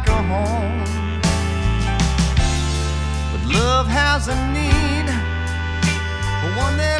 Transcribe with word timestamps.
like 0.00 0.08
a 0.08 0.22
home. 0.22 1.20
But 3.32 3.42
love 3.52 3.86
has 3.86 4.28
a 4.28 4.36
need 4.52 5.06
for 6.40 6.56
one 6.58 6.76
that 6.78 6.99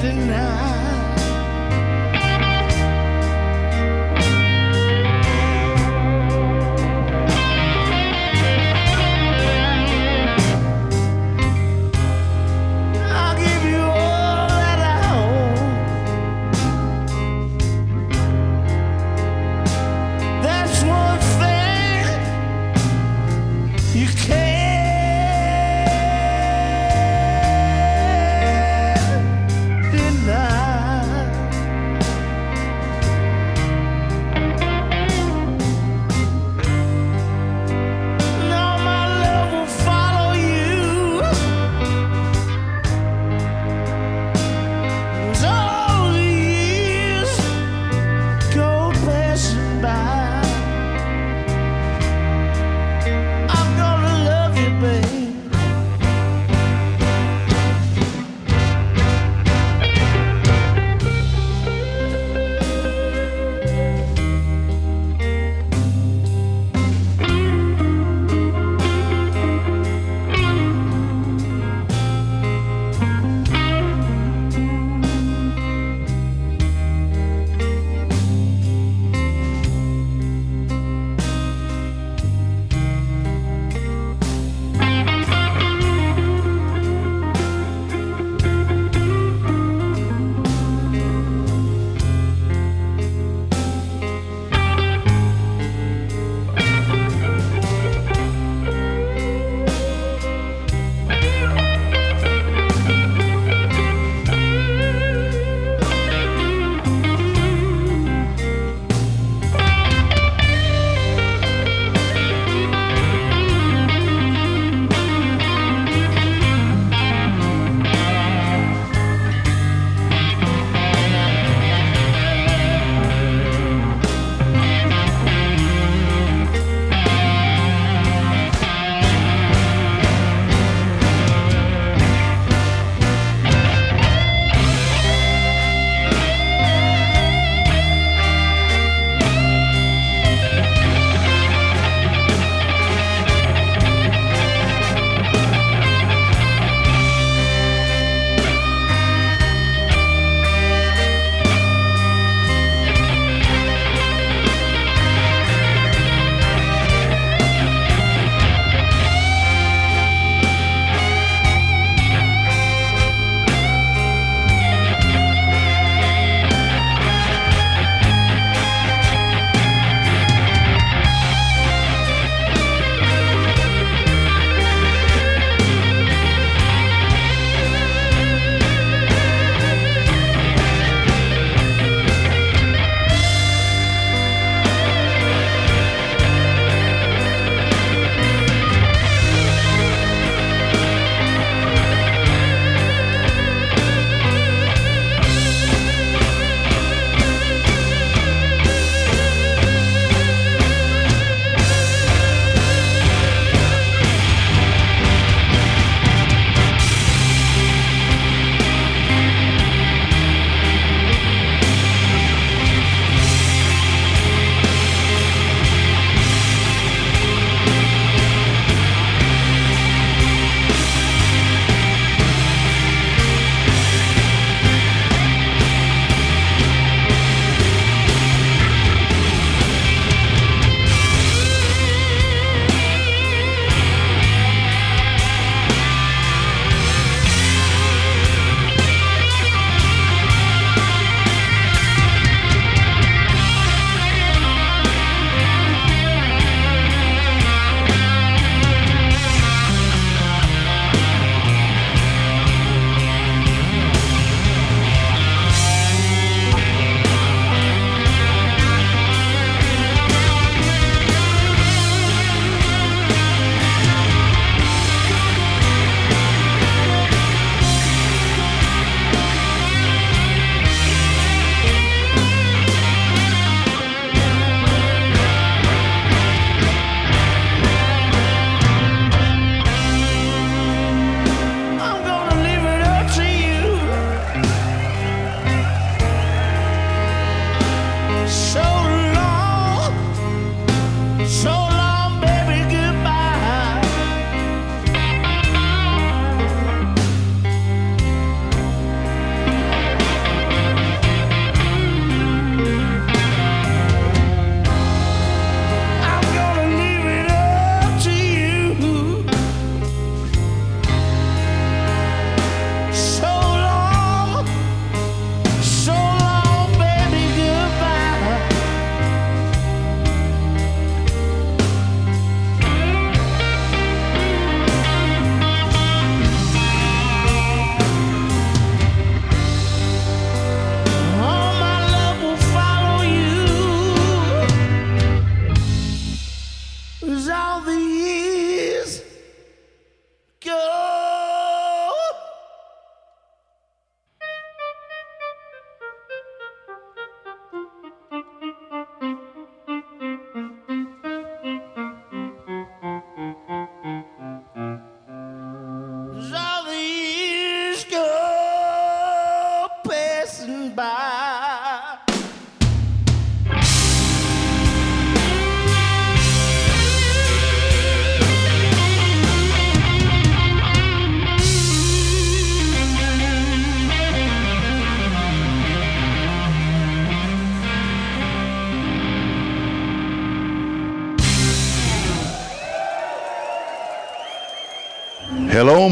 deny. 0.00 0.89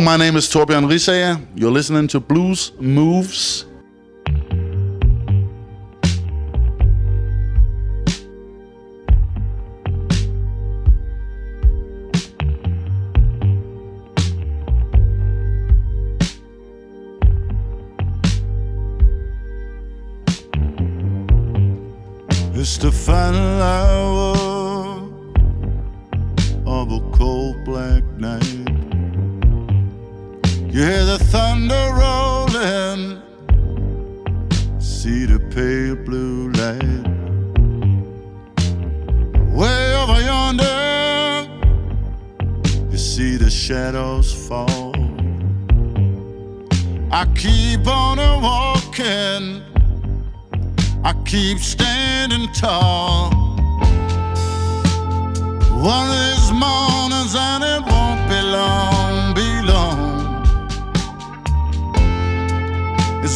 my 0.09 0.17
name 0.17 0.37
is 0.37 0.49
Torbjörn 0.49 0.87
Risager. 0.87 1.39
You're 1.55 1.71
listening 1.71 2.09
to 2.09 2.19
Bluesmoose. 2.19 3.67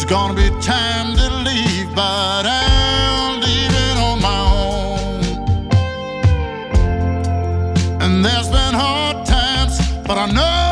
It's 0.02 0.10
gonna 0.10 0.34
be 0.34 0.50
time 0.60 1.14
to 1.14 1.30
leave, 1.44 1.94
but 1.94 2.44
I'm 2.44 3.40
leaving 3.40 3.98
on 3.98 4.20
my 4.20 4.40
own. 4.50 5.22
And 8.02 8.24
there's 8.24 8.48
been 8.48 8.74
hard 8.74 9.24
times, 9.24 9.78
but 10.04 10.18
I 10.18 10.26
know. 10.26 10.71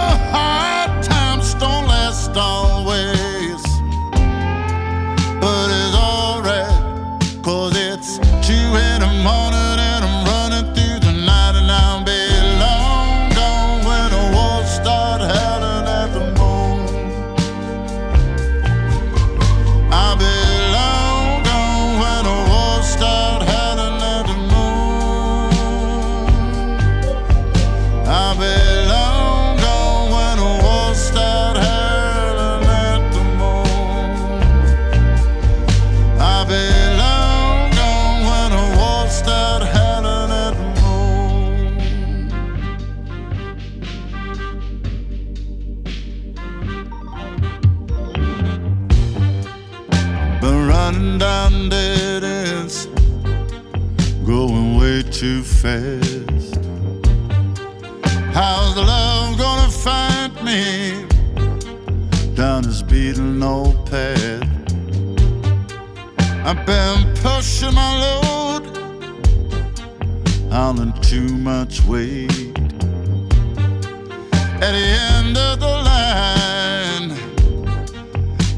I've 66.50 66.66
been 66.66 67.14
pushing 67.22 67.74
my 67.74 68.00
load 68.00 68.66
hauling 70.50 70.92
too 71.00 71.28
much 71.36 71.80
weight. 71.84 72.32
At 74.60 74.72
the 74.72 74.86
end 75.14 75.38
of 75.38 75.60
the 75.60 75.74
line, 75.90 77.10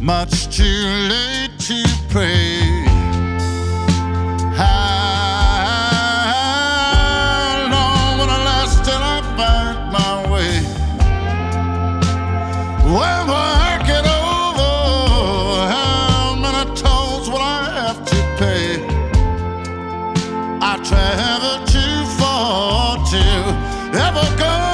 much 0.02 0.57
too 0.57 0.87
late 1.11 1.50
to 1.59 1.85
pray. 2.09 2.52
Travel 20.85 21.64
too 21.66 22.05
far 22.18 22.97
to 23.11 23.23
ever 23.97 24.37
go. 24.37 24.72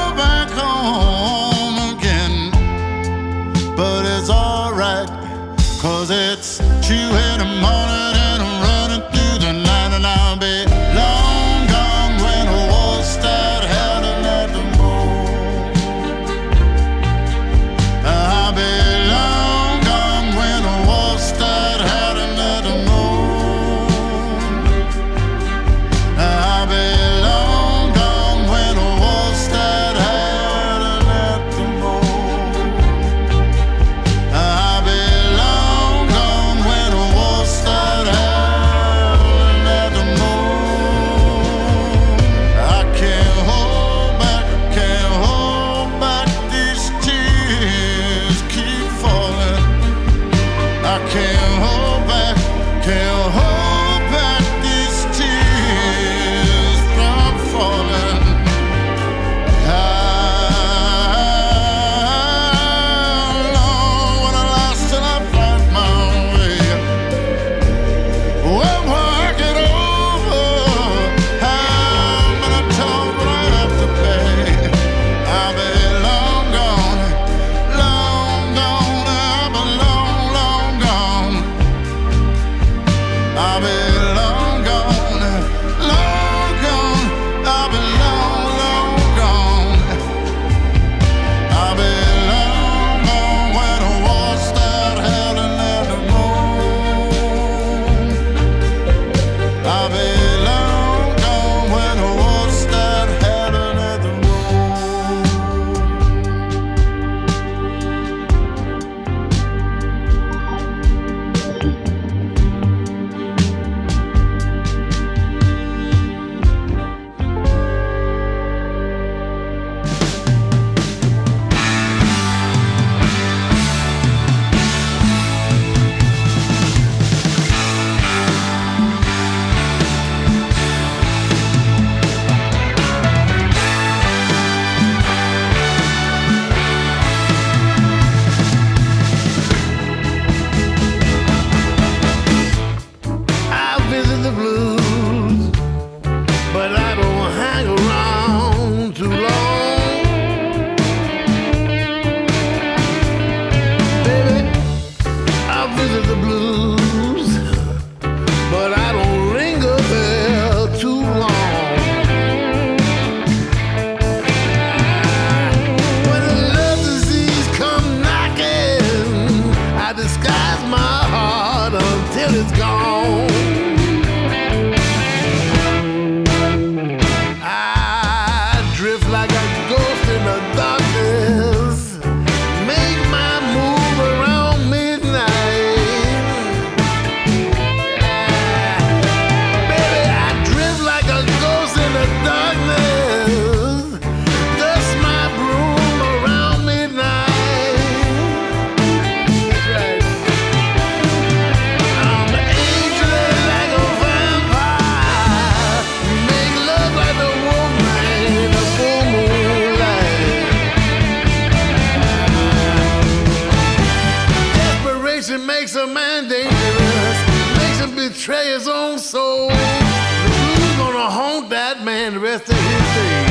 his 218.69 218.77
own 218.77 218.99
soul. 218.99 219.49
The 219.49 219.55
blues 219.55 220.77
gonna 220.77 221.11
haunt 221.11 221.49
that 221.51 221.83
man 221.83 222.15
the 222.15 222.21
rest 222.21 222.49
of 222.51 222.57
his 222.57 222.95
days. 222.95 223.28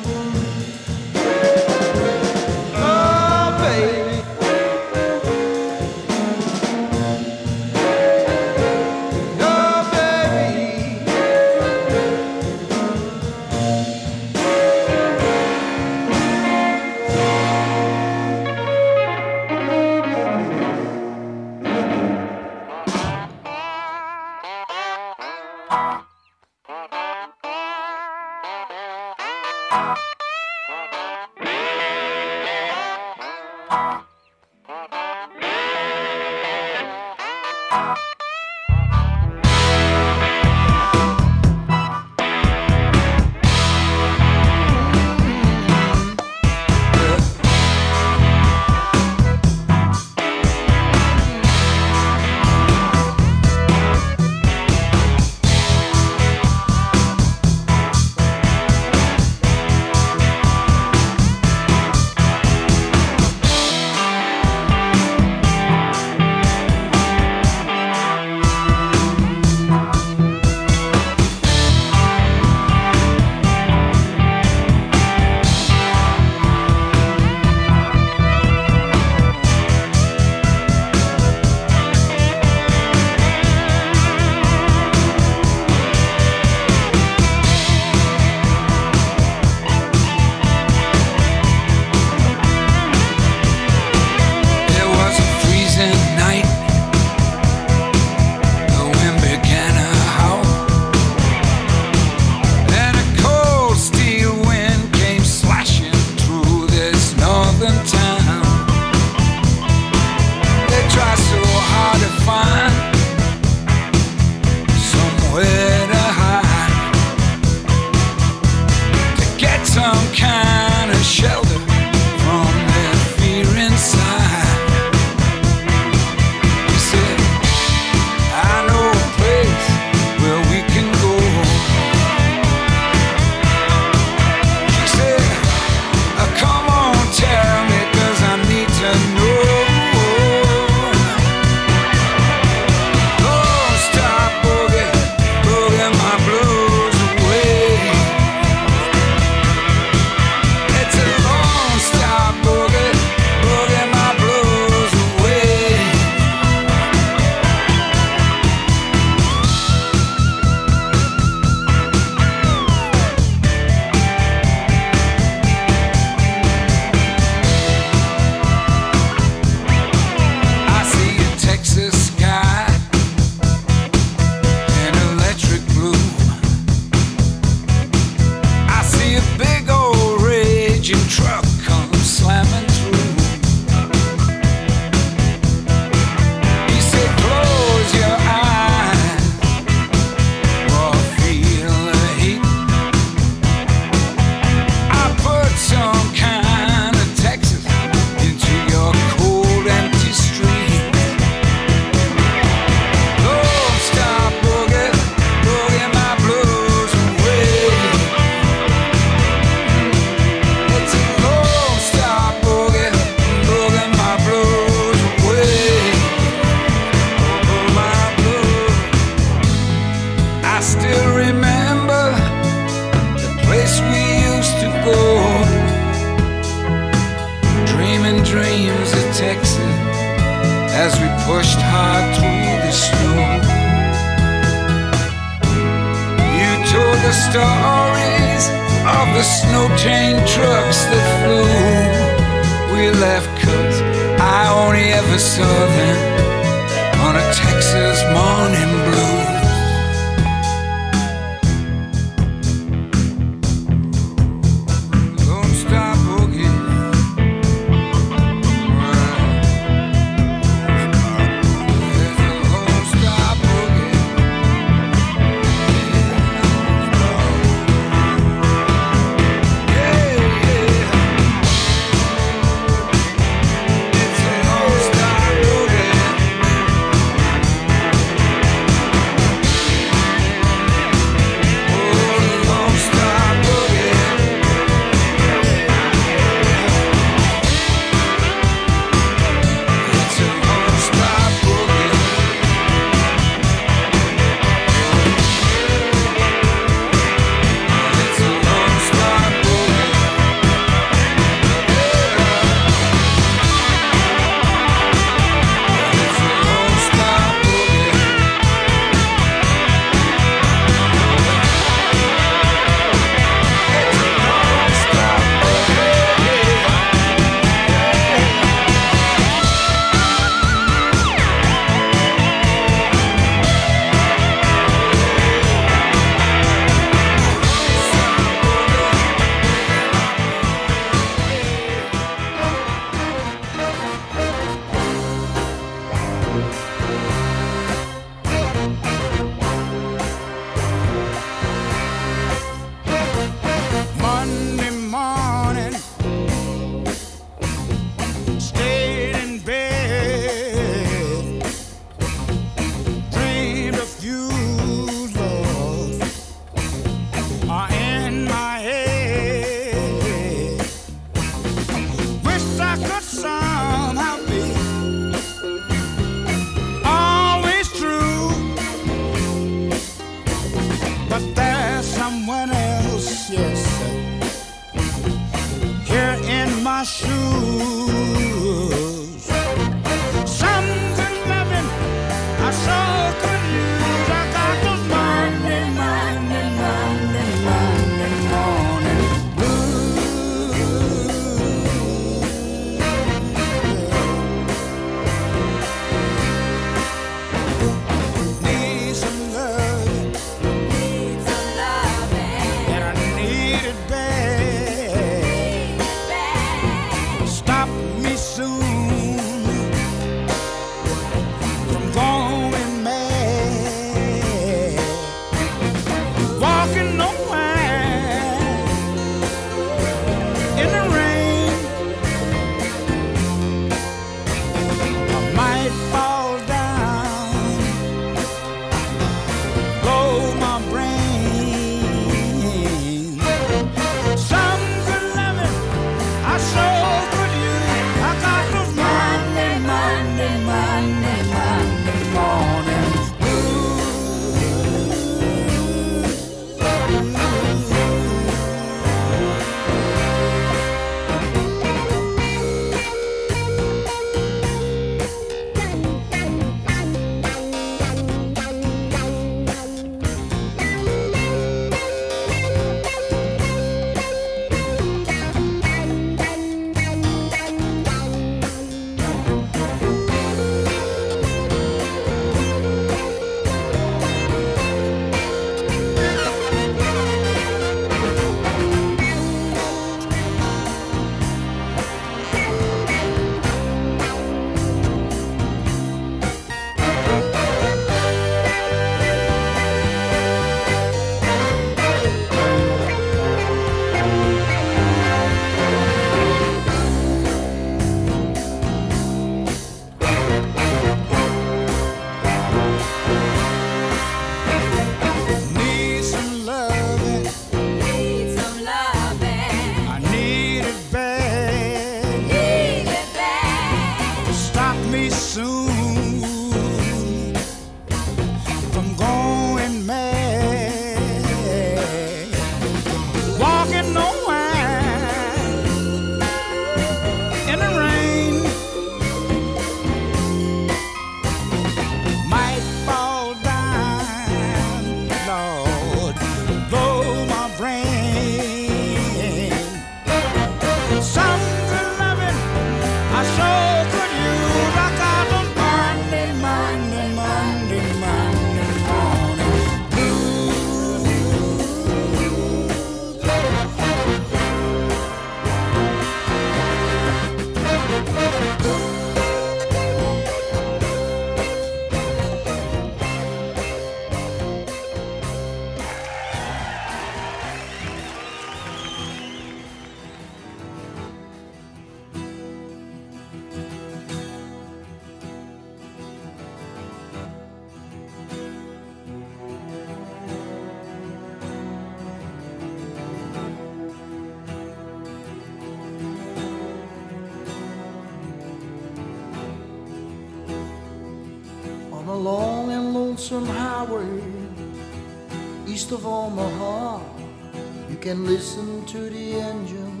Can 598.06 598.24
listen 598.24 598.86
to 598.86 599.10
the 599.10 599.34
engine 599.34 600.00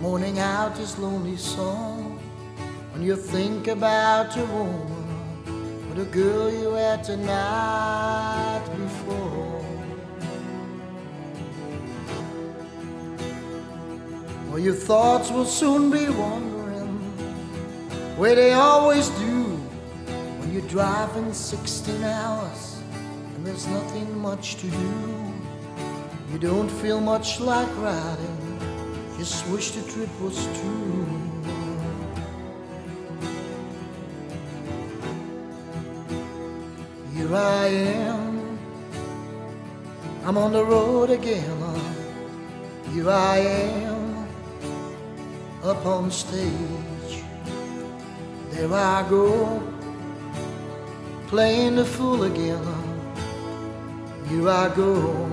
mourning 0.00 0.40
out 0.40 0.76
his 0.76 0.98
lonely 0.98 1.36
song 1.36 2.18
when 2.92 3.04
you 3.04 3.14
think 3.14 3.68
about 3.68 4.36
a 4.36 4.44
woman 4.46 5.86
or 5.88 5.94
the 5.94 6.06
girl 6.06 6.50
you 6.50 6.72
had 6.72 7.04
the 7.04 7.16
night 7.16 8.64
before. 8.76 9.64
Well, 14.48 14.58
your 14.58 14.74
thoughts 14.74 15.30
will 15.30 15.46
soon 15.46 15.88
be 15.88 16.08
wandering 16.08 16.98
where 18.18 18.34
they 18.34 18.54
always 18.54 19.08
do 19.10 19.44
when 20.40 20.52
you're 20.52 20.68
driving 20.68 21.32
16 21.32 22.02
hours 22.02 22.82
and 23.36 23.46
there's 23.46 23.68
nothing 23.68 24.18
much 24.18 24.56
to 24.56 24.66
do. 24.66 25.29
You 26.30 26.38
don't 26.38 26.68
feel 26.68 27.00
much 27.00 27.40
like 27.40 27.68
riding, 27.78 28.58
just 29.18 29.44
wish 29.48 29.72
the 29.72 29.82
trip 29.90 30.08
was 30.20 30.36
true. 30.60 31.06
Here 37.14 37.34
I 37.34 37.66
am, 37.66 38.58
I'm 40.24 40.38
on 40.38 40.52
the 40.52 40.64
road 40.64 41.10
again. 41.10 41.58
Here 42.94 43.10
I 43.10 43.38
am, 43.38 44.28
up 45.64 45.84
on 45.84 46.12
stage. 46.12 47.24
There 48.52 48.72
I 48.72 49.04
go, 49.10 49.60
playing 51.26 51.74
the 51.74 51.84
fool 51.84 52.22
again. 52.22 52.64
Here 54.28 54.48
I 54.48 54.72
go, 54.74 55.28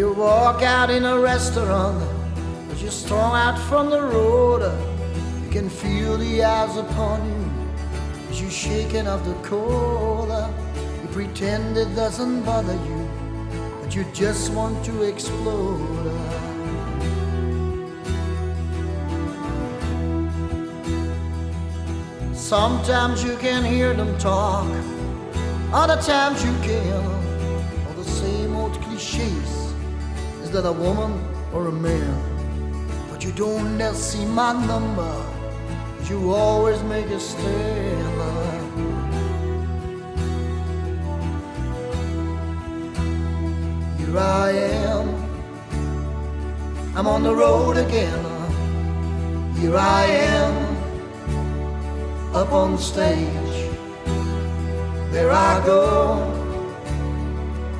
You 0.00 0.14
walk 0.14 0.62
out 0.62 0.88
in 0.90 1.04
a 1.04 1.18
restaurant 1.18 2.02
as 2.72 2.80
you're 2.80 2.90
strung 2.90 3.34
out 3.34 3.58
from 3.68 3.90
the 3.90 4.00
road. 4.00 4.62
You 5.44 5.50
can 5.50 5.68
feel 5.68 6.16
the 6.16 6.42
eyes 6.42 6.76
upon 6.76 7.26
you 7.26 7.50
as 8.30 8.40
you're 8.40 8.50
shaking 8.50 9.06
off 9.06 9.24
the 9.24 9.34
cold. 9.42 10.30
You 11.02 11.08
pretend 11.08 11.76
it 11.76 11.94
doesn't 11.94 12.44
bother 12.44 12.74
you, 12.86 13.08
but 13.82 13.94
you 13.94 14.04
just 14.14 14.52
want 14.52 14.82
to 14.86 15.02
explode. 15.02 16.49
Sometimes 22.50 23.22
you 23.22 23.36
can 23.36 23.62
hear 23.64 23.94
them 23.94 24.18
talk, 24.18 24.66
other 25.72 26.02
times 26.02 26.44
you 26.44 26.52
can. 26.62 27.04
All 27.86 27.94
the 27.94 28.02
same 28.02 28.56
old 28.56 28.72
cliches 28.82 29.72
is 30.42 30.50
that 30.50 30.66
a 30.66 30.72
woman 30.72 31.12
or 31.52 31.68
a 31.68 31.72
man? 31.72 32.12
But 33.08 33.22
you 33.22 33.30
don't 33.30 33.78
never 33.78 33.94
see 33.94 34.24
my 34.24 34.52
number, 34.66 35.14
you 36.08 36.32
always 36.32 36.82
make 36.82 37.06
a 37.06 37.20
stand. 37.20 38.18
Here 43.96 44.18
I 44.18 44.50
am, 44.88 45.06
I'm 46.96 47.06
on 47.06 47.22
the 47.22 47.32
road 47.32 47.76
again. 47.76 48.24
Here 49.54 49.76
I 49.76 50.04
am, 50.06 50.69
up 52.32 52.52
on 52.52 52.72
the 52.72 52.78
stage. 52.78 53.70
There 55.10 55.32
I 55.32 55.60
go, 55.66 56.18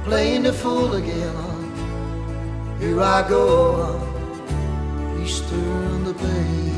playing 0.04 0.42
the 0.42 0.52
fool 0.52 0.94
again. 0.94 1.36
Here 2.80 3.00
I 3.00 3.28
go, 3.28 4.00
please 5.14 5.40
turn 5.48 6.04
the 6.04 6.14
page. 6.14 6.70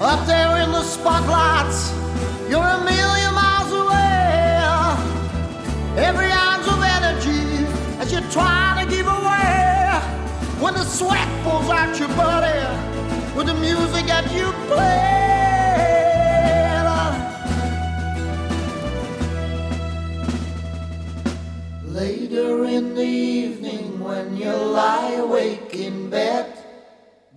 Up 0.00 0.26
there 0.26 0.62
in 0.62 0.70
the 0.72 0.82
spotlights, 0.82 1.92
you're 2.48 2.64
a 2.64 2.84
million 2.84 3.34
miles 3.34 3.72
away. 3.72 3.98
Every 5.98 6.30
trying 8.30 8.84
to 8.84 8.90
give 8.94 9.06
away. 9.06 10.00
When 10.60 10.74
the 10.74 10.84
sweat 10.84 11.28
pulls 11.44 11.70
out 11.70 11.98
your 11.98 12.08
body 12.08 12.58
with 13.36 13.46
the 13.46 13.54
music 13.54 14.06
that 14.06 14.30
you 14.32 14.52
play. 14.66 15.26
Later 21.84 22.64
in 22.64 22.94
the 22.94 23.02
evening, 23.02 23.98
when 24.00 24.36
you 24.36 24.52
lie 24.52 25.12
awake 25.14 25.74
in 25.74 26.10
bed, 26.10 26.46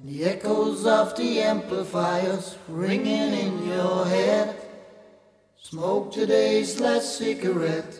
the 0.03 0.25
echoes 0.25 0.85
of 0.85 1.15
the 1.15 1.41
amplifiers 1.41 2.57
ringing 2.67 3.33
in 3.33 3.67
your 3.67 4.05
head. 4.05 4.55
Smoke 5.61 6.11
today's 6.11 6.79
last 6.79 7.17
cigarette, 7.17 7.99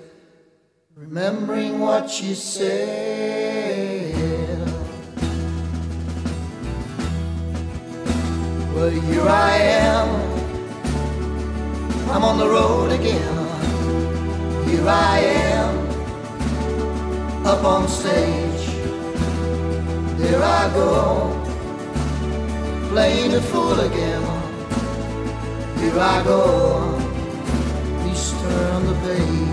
remembering 0.96 1.80
what 1.80 2.10
she 2.10 2.36
said. 2.36 4.12
Well, 8.76 8.90
here 8.90 9.28
I 9.28 9.58
am, 9.58 10.10
I'm 12.10 12.24
on 12.24 12.38
the 12.38 12.48
road 12.48 12.92
again. 12.92 13.38
Here 14.68 14.88
I 14.88 15.20
am, 15.20 15.88
up 17.46 17.64
on 17.64 17.88
stage. 17.88 18.68
There 20.18 20.44
I 20.44 20.70
go 20.74 21.38
playing 22.90 23.32
the 23.32 23.42
fool 23.42 23.80
again. 23.80 24.22
Here 25.80 25.98
I 25.98 26.24
go, 26.24 27.00
please 28.02 28.32
turn 28.42 28.86
the 28.86 28.94
page. 29.06 29.51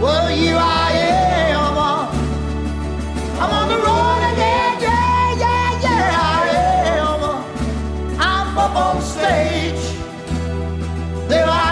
Well, 0.00 0.30
I 0.56 0.92
am, 0.92 1.78
I'm 3.42 3.50
on 3.60 3.68
the 3.68 3.78
road 3.86 4.22
again, 4.32 4.74
yeah, 4.80 5.42
yeah, 5.42 5.82
yeah, 5.84 6.18
I 6.20 6.48
am. 6.98 7.20
I'm 8.20 8.58
up 8.58 8.76
on 8.76 9.02
stage. 9.02 9.84
There 11.28 11.46
I 11.48 11.65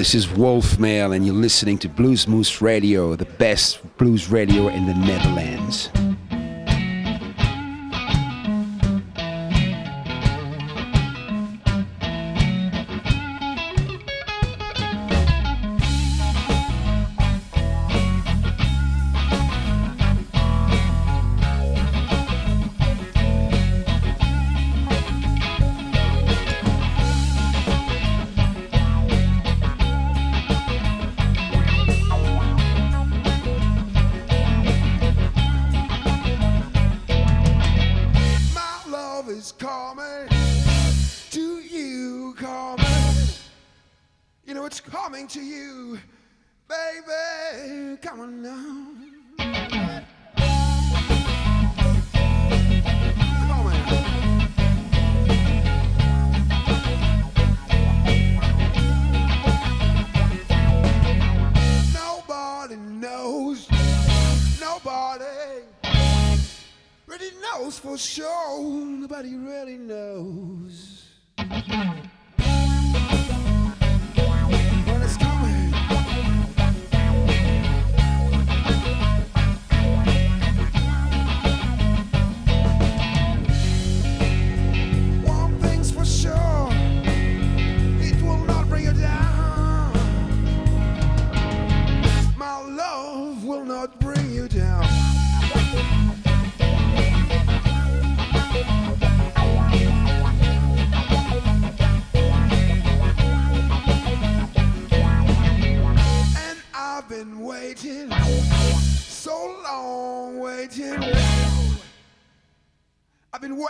this 0.00 0.14
is 0.14 0.30
Wolf 0.30 0.78
Mail, 0.78 1.12
and 1.12 1.26
you're 1.26 1.34
listening 1.34 1.76
to 1.76 1.86
Bluesmoose 1.86 2.62
Radio, 2.62 3.16
the 3.16 3.26
best 3.26 3.80
blues 3.98 4.30
radio 4.30 4.68
in 4.68 4.86
the 4.86 4.94
Netherlands. 4.94 5.90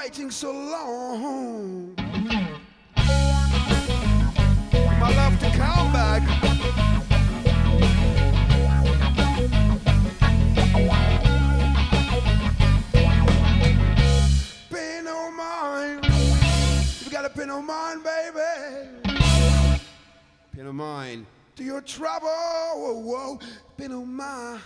waiting 0.02 0.30
so 0.30 0.50
long. 0.50 1.94
My 4.98 5.14
love 5.14 5.38
to 5.40 5.50
come 5.50 5.92
back. 5.92 6.22
Pin 14.70 15.06
on 15.06 15.36
mine. 15.36 16.00
You 17.04 17.10
got 17.10 17.26
a 17.26 17.30
pin 17.30 17.50
on 17.50 17.66
mine, 17.66 18.02
baby. 18.02 18.40
Pin 20.52 20.66
on 20.66 20.76
mine. 20.76 21.26
To 21.56 21.62
your 21.62 21.82
trouble. 21.82 22.28
Whoa, 22.28 23.00
whoa. 23.00 23.38
Pin 23.76 23.92
on 23.92 24.14
mine. 24.14 24.60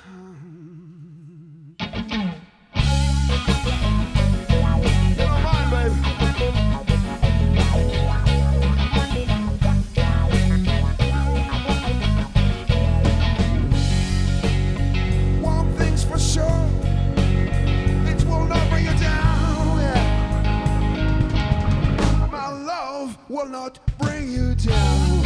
will 23.35 23.49
not 23.49 23.81
bring 23.99 24.31
you 24.31 24.55
down. 24.55 25.23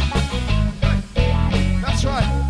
That's 1.83 2.03
right. 2.03 2.48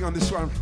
on 0.00 0.14
this 0.14 0.32
one. 0.32 0.61